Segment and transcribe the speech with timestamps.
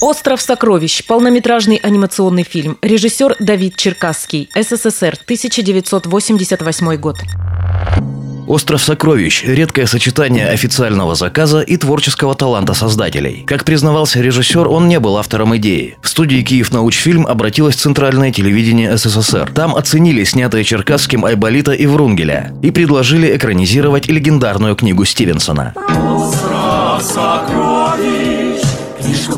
[0.00, 2.78] «Остров сокровищ»– полнометражный анимационный фильм.
[2.80, 4.48] Режиссер Давид Черкасский.
[4.54, 7.16] СССР, 1988 год.
[8.46, 13.44] «Остров сокровищ»– редкое сочетание официального заказа и творческого таланта создателей.
[13.46, 15.98] Как признавался режиссер, он не был автором идеи.
[16.02, 19.52] В студии «Киев Научфильм» обратилось Центральное телевидение СССР.
[19.54, 25.74] Там оценили снятые Черкасским Айболита и Врунгеля и предложили экранизировать легендарную книгу Стивенсона.
[25.76, 28.19] Остров сокровищ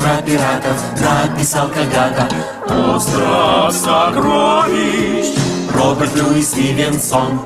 [0.00, 2.28] про пиратов написал когда-то.
[2.66, 5.34] Остров сокровищ
[5.74, 7.40] Роберт Льюис Стивенсон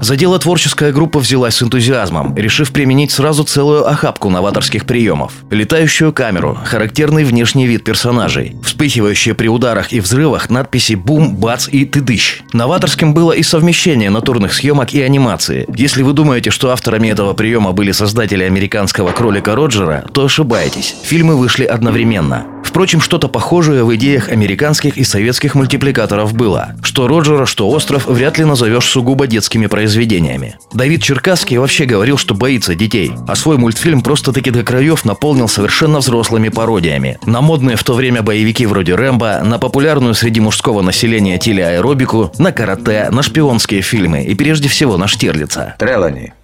[0.00, 5.32] За дело творческая группа взялась с энтузиазмом, решив применить сразу целую охапку новаторских приемов.
[5.50, 11.84] Летающую камеру, характерный внешний вид персонажей, вспыхивающие при ударах и взрывах надписи «Бум», «Бац» и
[11.86, 12.42] «Тыдыщ».
[12.52, 15.66] Новаторским было и совмещение натурных съемок и анимации.
[15.74, 20.94] Если вы думаете, что авторами этого приема были создатели американского кролика Роджера, то ошибаетесь.
[21.02, 22.44] Фильмы вышли одновременно.
[22.74, 26.74] Впрочем, что-то похожее в идеях американских и советских мультипликаторов было.
[26.82, 30.56] Что Роджера, что Остров вряд ли назовешь сугубо детскими произведениями.
[30.72, 36.00] Давид Черкасский вообще говорил, что боится детей, а свой мультфильм просто-таки до краев наполнил совершенно
[36.00, 37.16] взрослыми пародиями.
[37.24, 42.50] На модные в то время боевики вроде Рэмбо, на популярную среди мужского населения телеаэробику, на
[42.50, 45.76] карате, на шпионские фильмы и прежде всего на Штирлица.
[45.78, 46.34] Трелани.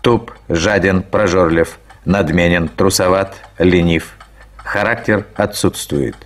[0.00, 4.14] Туп, жаден, прожорлив, надменен, трусоват, ленив.
[4.64, 6.16] Характер отсутствует.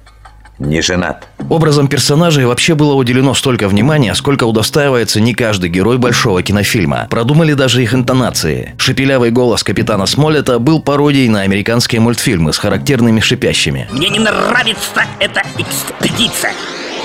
[0.58, 1.28] Не женат.
[1.50, 7.06] Образом персонажей вообще было уделено столько внимания, сколько удостаивается не каждый герой большого кинофильма.
[7.10, 8.74] Продумали даже их интонации.
[8.78, 13.86] Шепелявый голос капитана Смолета был пародией на американские мультфильмы с характерными шипящими.
[13.92, 16.52] Мне не нравится эта экспедиция.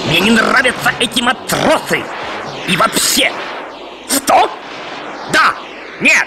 [0.08, 2.04] Мне не нравятся эти матросы.
[2.70, 3.32] И вообще.
[4.10, 4.50] Что?
[5.34, 5.56] Да.
[6.00, 6.26] Нет.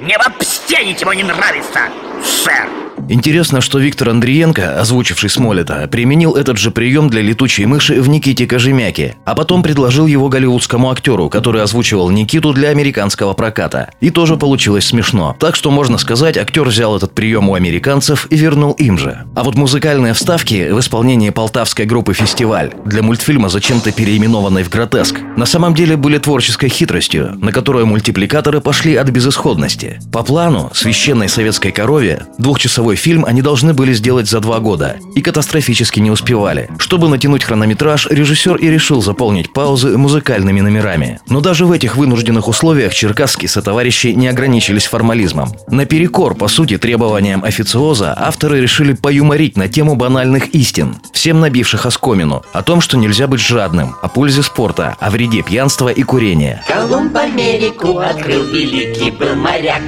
[0.00, 1.80] Мне вообще ничего не нравится,
[2.22, 2.81] сэр.
[3.12, 8.46] Интересно, что Виктор Андриенко, озвучивший Смолета, применил этот же прием для летучей мыши в Никите
[8.46, 13.90] Кожемяке, а потом предложил его голливудскому актеру, который озвучивал Никиту для американского проката.
[14.00, 15.36] И тоже получилось смешно.
[15.38, 19.26] Так что можно сказать, актер взял этот прием у американцев и вернул им же.
[19.36, 25.16] А вот музыкальные вставки в исполнении полтавской группы «Фестиваль» для мультфильма, зачем-то переименованной в «Гротеск»,
[25.36, 30.00] на самом деле были творческой хитростью, на которую мультипликаторы пошли от безысходности.
[30.10, 35.20] По плану, священной советской корове, двухчасовой фильм они должны были сделать за два года и
[35.20, 36.70] катастрофически не успевали.
[36.78, 41.18] Чтобы натянуть хронометраж, режиссер и решил заполнить паузы музыкальными номерами.
[41.28, 45.52] Но даже в этих вынужденных условиях Черкасский сотоварищи не ограничились формализмом.
[45.66, 52.44] Наперекор, по сути, требованиям официоза, авторы решили поюморить на тему банальных истин, всем набивших оскомину,
[52.52, 56.62] о том, что нельзя быть жадным, о пользе спорта, о вреде пьянства и курения.
[56.68, 59.82] Колумб Америку открыл, великий был моряк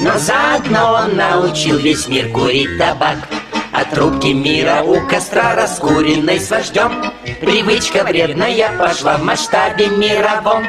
[0.00, 3.18] Но заодно он научил весь мир курить табак.
[3.72, 10.64] А трубки мира у костра раскуренной с вождем Привычка вредная пошла в масштабе мировом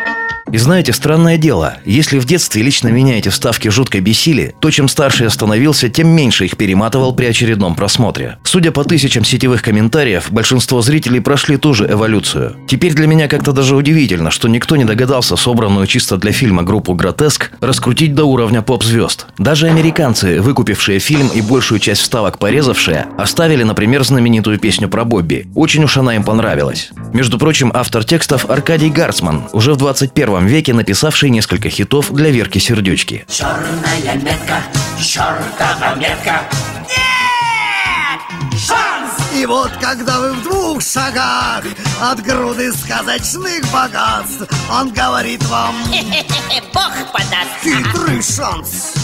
[0.51, 4.87] И знаете, странное дело, если в детстве лично меня эти вставки жутко бесили, то чем
[4.87, 8.39] старше я становился, тем меньше их перематывал при очередном просмотре.
[8.43, 12.55] Судя по тысячам сетевых комментариев, большинство зрителей прошли ту же эволюцию.
[12.67, 16.95] Теперь для меня как-то даже удивительно, что никто не догадался собранную чисто для фильма группу
[16.95, 19.27] «Гротеск» раскрутить до уровня поп-звезд.
[19.37, 25.47] Даже американцы, выкупившие фильм и большую часть вставок порезавшие, оставили, например, знаменитую песню про Бобби.
[25.53, 26.89] Очень уж она им понравилась.
[27.13, 32.59] Между прочим, автор текстов Аркадий Гарцман, уже в 21 веке написавший несколько хитов для Верки
[32.59, 33.25] Сердючки.
[33.27, 34.63] Черная метка,
[35.01, 36.41] чертова метка
[39.39, 41.63] И вот когда вы в двух шагах
[42.01, 45.75] от груды сказочных богатств, он говорит вам
[46.73, 47.63] Бог подаст.
[47.63, 48.98] хитрый шанс.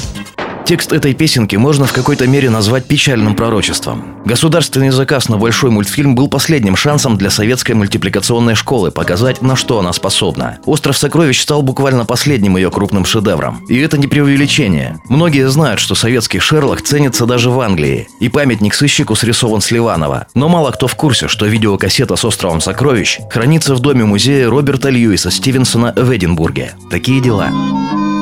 [0.65, 4.15] Текст этой песенки можно в какой-то мере назвать печальным пророчеством.
[4.25, 9.77] Государственный заказ на большой мультфильм был последним шансом для советской мультипликационной школы показать, на что
[9.77, 10.57] она способна.
[10.65, 13.63] «Остров сокровищ» стал буквально последним ее крупным шедевром.
[13.69, 14.99] И это не преувеличение.
[15.07, 20.25] Многие знают, что советский Шерлок ценится даже в Англии, и памятник сыщику срисован с Ливанова.
[20.33, 24.89] Но мало кто в курсе, что видеокассета с «Островом сокровищ» хранится в доме музея Роберта
[24.89, 26.73] Льюиса Стивенсона в Эдинбурге.
[26.89, 27.51] Такие дела.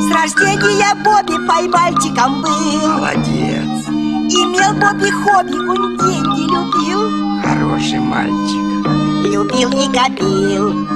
[0.04, 2.88] С рождения Бобби поймальчиком был.
[2.90, 7.42] Молодец, Имел Бобби хобби, он деньги любил.
[7.42, 8.64] Хороший мальчик.
[9.24, 10.88] Любил и копил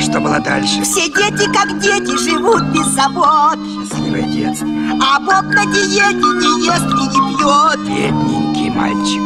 [0.00, 0.82] Что было дальше?
[0.82, 3.58] Все дети, как дети, живут без забот.
[3.88, 4.66] Счастливое детство
[5.00, 7.78] А Бог на диете не ест и не пьет.
[7.86, 9.22] Бедненький мальчик.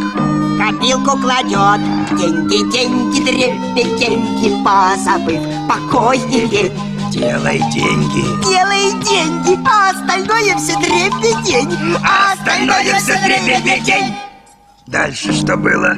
[0.58, 1.80] Копилку кладет.
[2.18, 5.40] Деньги, деньги, дребе, деньги Позабыв.
[5.66, 8.22] Покой и лень Делай деньги.
[8.44, 14.14] Делай деньги, а остальное все дребедень А остальное все дребедень
[14.86, 15.94] Дальше что было?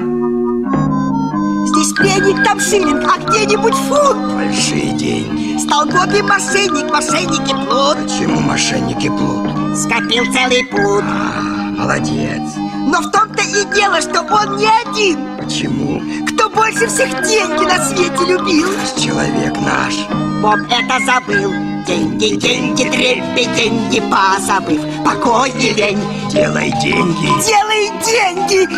[1.67, 4.35] Здесь пеник, там шиллинг, а где-нибудь фунт.
[4.35, 5.59] Большие деньги.
[5.59, 7.99] Столбоби мошенник, мошенники плут.
[8.05, 9.77] Почему мошенники плут?
[9.79, 11.43] Скопил целый пуд А,
[11.79, 12.43] молодец.
[12.87, 15.37] Но в том-то и дело, что он не один.
[15.37, 16.01] Почему?
[16.27, 18.69] Кто больше всех деньги на свете любил.
[18.97, 19.95] Человек наш.
[20.41, 21.53] Боб это забыл.
[21.87, 24.81] Деньги, деньги, трепи, деньги позабыв.
[25.05, 26.01] Покой и лень.
[26.31, 27.27] Делай деньги.
[27.45, 28.69] Делай деньги.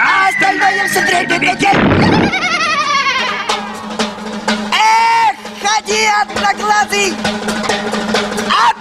[0.00, 1.38] А остальное все трепи,
[4.72, 7.14] Эх, ходи, одноглазый.
[8.48, 8.76] От